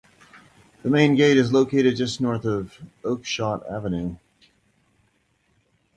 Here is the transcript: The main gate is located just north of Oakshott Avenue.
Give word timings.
The 0.81 0.89
main 0.89 1.13
gate 1.13 1.37
is 1.37 1.53
located 1.53 1.95
just 1.95 2.19
north 2.19 2.43
of 2.43 2.79
Oakshott 3.03 3.69
Avenue. 3.71 4.15